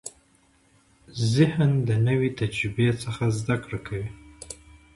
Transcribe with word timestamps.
ذهن 1.33 1.71
د 1.87 1.89
نوې 2.07 2.29
تجربې 2.39 2.87
څخه 3.03 3.23
زده 3.39 3.55
کړه 3.63 3.79
کوي. 3.87 4.09